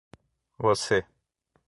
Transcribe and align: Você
Você 0.59 0.99